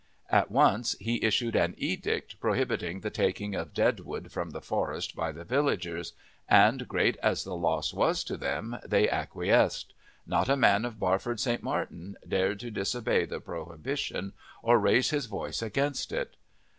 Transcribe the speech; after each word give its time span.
At 0.31 0.49
once 0.49 0.95
he 0.99 1.23
issued 1.23 1.55
an 1.55 1.75
edict 1.77 2.39
prohibiting 2.39 3.01
the 3.01 3.11
taking 3.11 3.53
of 3.53 3.71
dead 3.71 3.99
wood 3.99 4.31
from 4.31 4.49
the 4.49 4.59
forest 4.59 5.15
by 5.15 5.31
the 5.31 5.43
villagers, 5.43 6.13
and 6.49 6.87
great 6.87 7.17
as 7.17 7.43
the 7.43 7.55
loss 7.55 7.93
was 7.93 8.23
to 8.23 8.35
them 8.35 8.79
they 8.83 9.07
acquiesced; 9.07 9.93
not 10.25 10.49
a 10.49 10.57
man 10.57 10.85
of 10.85 10.99
Barford 10.99 11.39
St. 11.39 11.61
Martin 11.61 12.17
dared 12.27 12.59
to 12.61 12.71
disobey 12.71 13.25
the 13.25 13.39
prohibition 13.39 14.33
or 14.63 14.79
raise 14.79 15.11
his 15.11 15.27
voice 15.27 15.61
against 15.61 16.11
it. 16.11 16.35